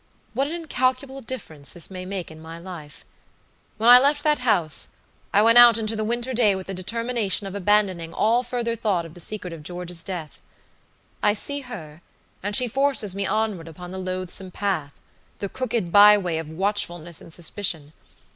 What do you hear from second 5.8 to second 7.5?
the winter day with the determination